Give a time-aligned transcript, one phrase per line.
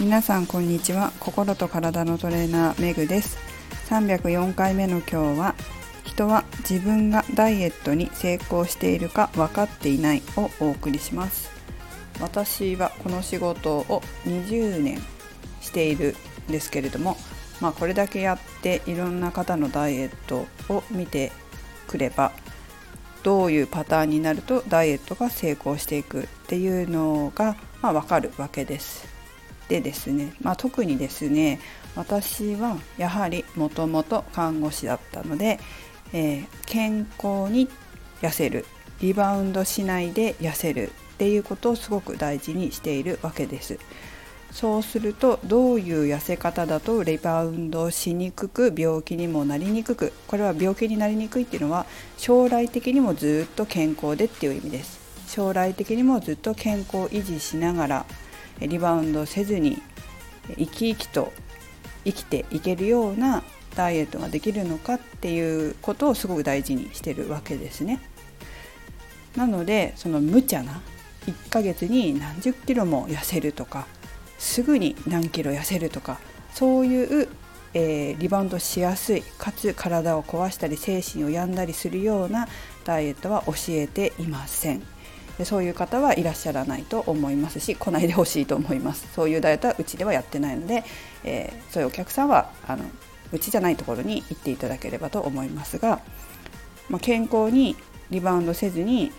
[0.00, 1.10] 皆さんこんにちは。
[1.18, 3.36] 心と体のトレーナーメグです。
[3.88, 5.56] 304回目の今日は
[6.04, 11.50] 人は自分がダイエットに成功しているか分かっていないをお送りします。
[12.20, 15.02] 私はこの仕事を20年
[15.60, 16.14] している
[16.48, 17.16] んですけれども
[17.60, 21.32] まあこれだけやっていろんな方のダイエットを見て
[21.88, 22.30] くれば
[23.24, 29.17] どういうパターンになるとダイエットが成功していくっていうのが、まあ、分かるわけです。
[29.68, 31.60] でですね、まあ、特にですね
[31.94, 35.58] 私はやはりもともと看護師だったので、
[36.12, 37.68] えー、健康に
[38.22, 38.64] 痩せる
[39.00, 43.78] リバウンドしないで痩せるっていうことをすごく大事にしているわけです。
[44.52, 51.84] そうするとどういう痩せ方だとリバウンドしにくく病気にもなりにくくこれは病気になりにくいっていうのは
[52.16, 54.98] 将来的にもずっと健康でっていう意味です
[55.28, 58.06] 将来的にもずっと健康を維持しながら
[58.60, 59.80] リバウンドせずに
[60.56, 61.32] 生き生きと
[62.04, 63.42] 生きていけるような
[63.74, 68.00] ダイエットができるのかっていうことをすごく大事にしてるわけですね。
[69.36, 70.80] なのでその無茶な
[71.26, 73.86] 1ヶ月に何十キロも痩せるとか
[74.38, 76.18] すぐに何キロ痩せるとか
[76.54, 77.28] そういう、
[77.74, 82.48] えー、リバウンドしやすいかつ体を壊したり精神を病んだりするような
[82.84, 84.82] ダイエットは教えていません。
[85.38, 90.84] でそういう方はいらっしゃらないと思いますし来ないでほしいと思いますそういうダイエットはうちではやってないので、
[91.24, 92.84] えー、そういうお客さんはあの
[93.32, 96.00] うちじゃないところに行っていただければと思いますが、
[96.88, 97.76] まあ、健康に
[98.10, 99.12] リバウンドせずに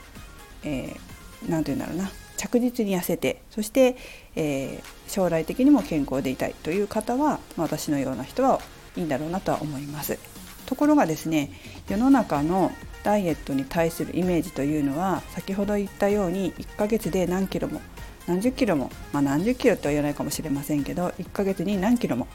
[0.63, 3.95] 何、えー、て言うんだろうな着実に痩せてそして、
[4.35, 8.59] えー、将来的にも健康でいたいという方は、まあ、私のような人は
[8.95, 10.17] いいんだろうなとは思います。
[10.65, 11.51] ところがですね
[11.87, 12.71] 世の中の
[13.03, 17.81] ダイエットに対するイメージというのは先ほど言ったように1ヶ月で何キロも
[18.27, 22.27] 何十キロも、まあ、何十キロとは言わないかもしれませんけど1ヶ月に何キロも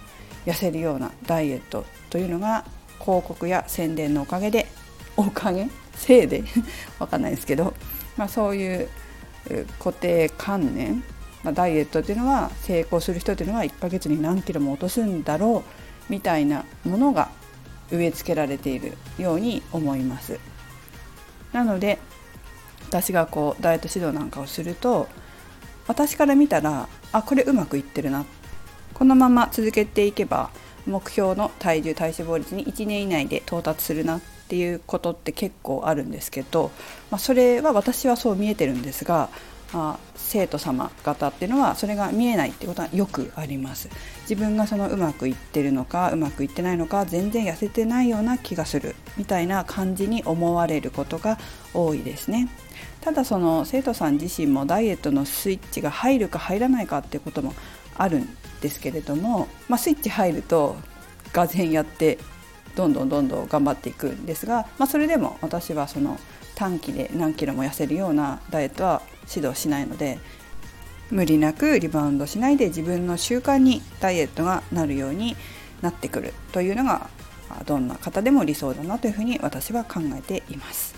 [0.46, 2.64] 痩せるようなダイエットというのが
[3.00, 4.66] 広告や宣伝のおかげで
[5.16, 5.68] おかげ？
[5.94, 6.42] せいで？
[6.98, 7.74] わかんないですけど、
[8.16, 8.88] まあ、そういう
[9.78, 11.04] 固定観念、
[11.42, 15.62] まあ、ダイエットっていうのは成功する人っていうのは1ヶ月に何キロも落とすんだろ
[16.08, 17.30] うみたいなものが
[17.92, 20.38] 植え付けられているように思います。
[21.54, 21.98] なので
[22.88, 25.08] 私がこうダイエット指導なんかをすると
[25.86, 28.26] 私から見たらあこれうまくいってるな。
[28.92, 30.50] このまま続けていけば
[30.86, 34.20] 目標の体重体脂肪率に1年以内で到達するな。
[34.44, 36.70] っていうことって結構あるんですけど、
[37.10, 39.30] まあ、それは私はそう見えてるんですが、
[39.74, 43.88] あ、生徒様方っていうのはそれが見えないってことはよくあります。
[44.22, 51.38] 自分がそのうまくいってるのかうまくいってないのか全然痩せてないような気がするみたいな感じに思われることが
[51.74, 52.48] 多いですね。
[53.00, 57.52] ただその生徒さん自身もダイエットのスイッチが入るか入らないかっていうことも
[57.96, 58.28] あるん
[58.60, 60.76] ですけれども、まあ、スイッチ入ると
[61.32, 62.18] がぜやって
[62.76, 66.18] どんどんどんどん頑張っていくんですが、まあ、それでも私はその
[66.54, 69.02] 短期で何キロも痩せるようなダイエットは
[69.32, 70.18] 指導しないので
[71.10, 75.36] 無理なくリバウンドしないで自分の習慣にダイエットがなるように
[75.82, 77.08] なってくるというのが
[77.66, 80.94] どんな方でも理想だなというふうに私は考えています。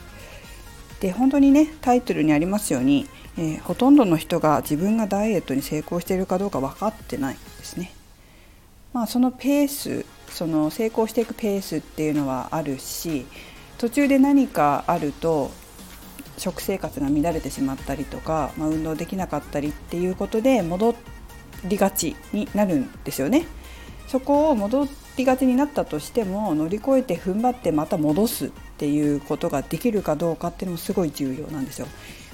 [1.01, 3.07] で本当にねタイトルにありますように、
[3.37, 7.93] えー、ほとんどの人が自分がダイエットに成功しているかどうか分かってないですね。
[8.95, 13.27] まあ、そのペースその成功していくペースっていうのはあるし
[13.77, 15.51] 途中で何かあると
[16.39, 20.95] 食生活が乱れてしまったりとか、まあ、運動できなかったりっていうことで戻
[21.65, 23.47] りがちになるんですよね。
[24.07, 24.87] そこを戻
[25.17, 31.89] りがちになったとしても乗り越えて踏ん張ってまた戻すっていうことができるかどうかっていうのもすごい重要なんですよ。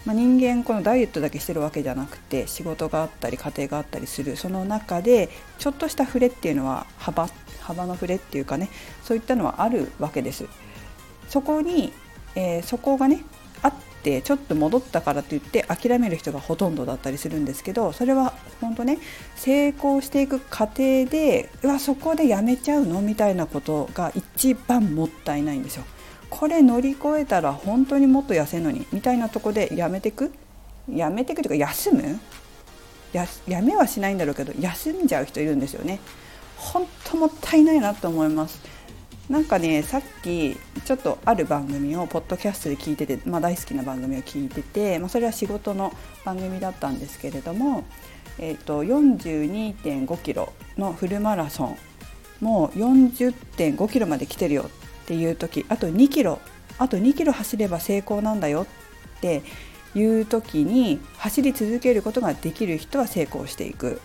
[0.05, 5.29] まあ、人間このダイエットだけしてるわけじゃなくて仕事があったり家庭があったりするその中で
[5.61, 7.29] ちょっとした触れっていうのは幅
[7.61, 8.69] 幅の触れっていうかね
[9.05, 10.47] そういったのはあるわけです。
[11.29, 11.93] そこに、
[12.34, 13.25] えー、そこがね
[14.03, 18.99] ってちょっと戻ったからといって諦める人がほとんどだったりするんですけどそれは本当ね
[19.37, 23.01] 成功していく過程でうわそこでやめちゃうの？
[23.01, 25.84] みたいなことが一番もったいないんですよ。
[26.31, 28.87] これ乗り越えたら本当にもっと痩せるのに？
[28.93, 30.33] みたいなとこでやめてく？
[30.91, 32.19] やめてくというか休む？
[33.13, 36.01] ややめはしないんだろうけど休んじゃう人いるんですよね。
[36.57, 38.60] 本当もったいないなと思います。
[39.33, 45.91] なんかねさっきちょっとある番組をポッドキャストで聞いてて、まあ、大好きな番組を聞いてて、まあ、それは仕事の
[46.23, 47.84] 番組だったんですけれども、
[48.39, 51.77] えーと、42.5キロのフルマラソン
[52.43, 56.39] もう40.5キロまで来てるよっていう時あと2キロ
[56.77, 58.67] あと2キロ走れば成功なんだよ
[59.17, 59.43] って
[59.95, 64.03] いう時に走り続けることができる人は成功していく。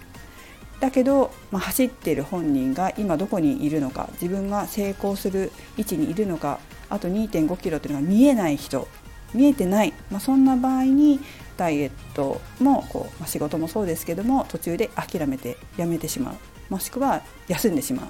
[0.79, 6.59] だけど、まあ、走っている本人が今どこにいるのか自分が成功する位置にいるのか
[6.89, 8.87] あと2 5キロというのが見えない人
[9.33, 11.19] 見えてない、まあ、そんな場合に
[11.57, 16.35] ダイエットもこう、まあ、仕事もそうですけども途中で諦めてやめてしまう。
[16.69, 18.03] もしくは休んでしま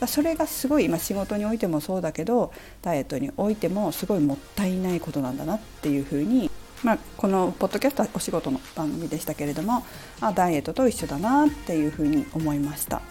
[0.00, 0.06] う。
[0.06, 2.52] それがすごい、まあ、仕事においてもそうだけど
[2.82, 6.47] ダイエットにおいてもすごいもったいないことなんだなっていうふうに、
[6.84, 9.84] まあ、このポッドキャストはお仕事の番組でしたけれども
[10.20, 13.02] あダイエットと一緒だなっていうふうに思いました。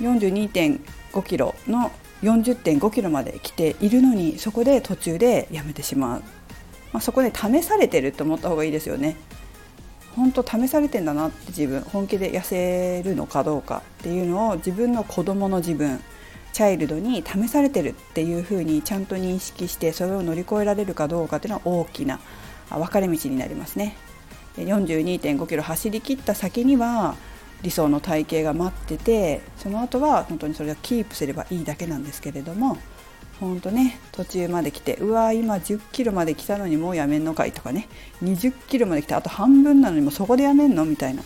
[0.00, 1.90] 42.5キロの
[2.22, 6.20] 40.5キロまで来ているのにそこで途中でやめてしまう、
[6.92, 9.16] まあ、そこで試されてると思った方がいいですよね
[10.16, 16.00] 本当試されてんだなって自分本気で痩せるのかどうかっていうのを自分の子供の自分
[16.54, 22.20] チャイルドに試されてるっていうふうにちゃんと認識してそれを乗り越えられるかどうかっていうのは大きな
[22.70, 23.96] 分かれ道になりますね。
[24.56, 27.16] 42.5キロ走り切った先には
[27.62, 32.78] 理想の体型が待っててその後は本当にそれをキープすればいいだけなんですけれども
[33.40, 37.88] 本当ね途中まで来てうわ今10キロまで来たのにもうやめんのかいとかね
[38.22, 41.22] 20キロまで来てあと半分なのにもそこでやめんのみたいな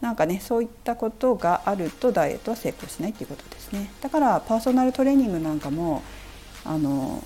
[0.00, 6.02] なんかねそういったことがあるとダイエットは成功しないっていうことですねだからパーソナルトレーニングなんかも
[6.64, 7.22] あの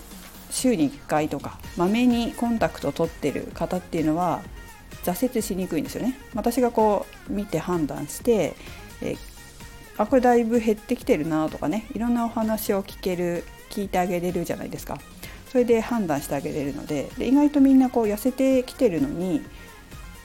[0.51, 4.43] 週に1回とかまめにコンタクトを取ってる方っていうのは
[5.05, 6.19] 挫折しにくいんですよね。
[6.35, 8.55] 私がこう見て判断して、
[9.03, 9.17] え、
[9.99, 14.99] あこれだいぶ減ってきてるなとかねいろんなお話を聞ける聞いてあげれるじゃないですか。
[15.51, 19.43] それで判断してあげれるのでで意外とみんなこう痩せてきてるのに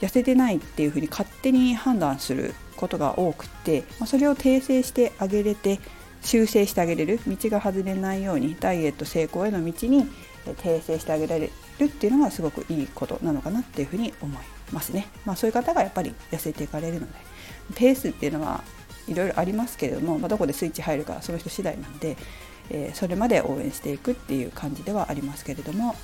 [0.00, 5.78] 痩せてないっていうふうに勝手に判断することが多くって、まあ、それを訂正してあげれて
[6.22, 10.06] 修正してあげれる道が外れないようにダイエット成功への道に
[10.44, 14.42] 訂正してあげられるっていうのがすごくいいことなのかなっていうふうに思い
[14.72, 15.08] ますね。
[15.24, 17.12] まあ、そういう方がやっぱり痩せていかれるので
[17.74, 18.62] ペースっていうのは
[19.08, 22.16] いろいろありますけれども、まあ、どこでスイッチ入るかその人次第なんで、
[22.70, 25.96] えー、それまで応援していくっていう感じではありますけれども、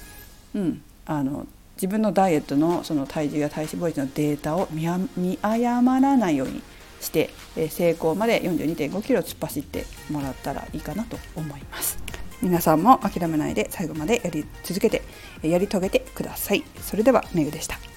[0.55, 1.47] うん、あの
[1.77, 6.63] 自分のダイエットのその体重や体脂肪率のデータを見誤らないように
[7.01, 11.99] して、え、成功まで42.5キロ突っ走ってもらったらいいかなと思います。
[12.43, 15.03] 皆さんも諦めないで最後までやり続けて
[15.43, 16.65] やり遂げてください。
[16.81, 17.96] それではメグでした。